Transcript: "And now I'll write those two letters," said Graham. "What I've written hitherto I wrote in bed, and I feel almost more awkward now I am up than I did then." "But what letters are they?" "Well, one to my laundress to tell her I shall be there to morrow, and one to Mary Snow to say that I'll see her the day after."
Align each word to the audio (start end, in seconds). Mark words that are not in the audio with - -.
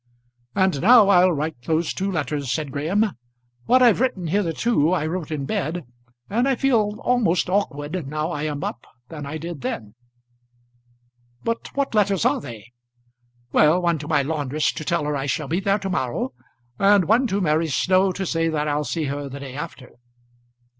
"And 0.55 0.81
now 0.81 1.09
I'll 1.09 1.31
write 1.31 1.61
those 1.65 1.93
two 1.93 2.11
letters," 2.11 2.51
said 2.51 2.71
Graham. 2.71 3.11
"What 3.65 3.83
I've 3.83 3.99
written 3.99 4.25
hitherto 4.25 4.91
I 4.91 5.05
wrote 5.05 5.29
in 5.29 5.45
bed, 5.45 5.85
and 6.27 6.47
I 6.47 6.55
feel 6.55 6.99
almost 7.03 7.47
more 7.47 7.57
awkward 7.61 8.07
now 8.07 8.31
I 8.31 8.45
am 8.47 8.63
up 8.63 8.87
than 9.09 9.27
I 9.27 9.37
did 9.37 9.61
then." 9.61 9.93
"But 11.43 11.75
what 11.77 11.93
letters 11.93 12.25
are 12.25 12.41
they?" 12.41 12.71
"Well, 13.51 13.79
one 13.79 13.99
to 13.99 14.07
my 14.07 14.23
laundress 14.23 14.71
to 14.71 14.83
tell 14.83 15.03
her 15.05 15.15
I 15.15 15.27
shall 15.27 15.47
be 15.47 15.59
there 15.59 15.77
to 15.77 15.89
morrow, 15.91 16.33
and 16.79 17.05
one 17.05 17.27
to 17.27 17.39
Mary 17.39 17.67
Snow 17.67 18.11
to 18.11 18.25
say 18.25 18.49
that 18.49 18.67
I'll 18.67 18.83
see 18.83 19.03
her 19.03 19.29
the 19.29 19.39
day 19.39 19.53
after." 19.53 19.91